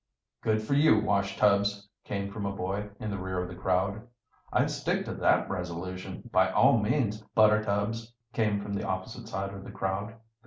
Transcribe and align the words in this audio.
"Good 0.41 0.63
for 0.63 0.73
you 0.73 0.97
Washtubs!" 0.99 1.87
came 2.05 2.31
from 2.31 2.47
a 2.47 2.51
boy 2.51 2.89
in 2.99 3.11
the 3.11 3.19
rear 3.19 3.39
of 3.39 3.47
the 3.47 3.53
crowd. 3.55 4.01
"I'd 4.51 4.71
stick 4.71 5.05
to 5.05 5.13
that 5.13 5.47
resolution, 5.47 6.27
by 6.33 6.49
all 6.49 6.79
means, 6.79 7.21
Buttertubs," 7.37 8.11
came 8.33 8.59
from 8.59 8.73
the 8.73 8.83
opposite 8.87 9.27
side 9.27 9.53
of 9.53 9.63
the 9.63 9.69
crowd. 9.69 10.15